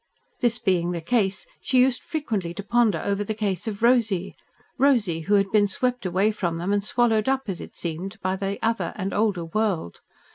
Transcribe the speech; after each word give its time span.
This 0.39 0.57
being 0.57 0.93
the 0.93 0.99
case, 0.99 1.45
she 1.61 1.77
used 1.77 2.01
frequently 2.01 2.55
to 2.55 2.63
ponder 2.63 2.99
over 3.05 3.23
the 3.23 3.35
case 3.35 3.67
of 3.67 3.83
Rosy 3.83 4.35
Rosy! 4.79 5.19
who 5.19 5.35
had 5.35 5.51
been 5.51 5.67
swept 5.67 6.07
away 6.07 6.31
from 6.31 6.57
them 6.57 6.73
and 6.73 6.83
swallowed 6.83 7.29
up, 7.29 7.43
as 7.47 7.61
it 7.61 7.75
seemed, 7.75 8.19
by 8.19 8.35
that 8.37 8.57
other 8.63 8.93
and 8.95 9.13
older 9.13 9.45
world. 9.45 10.01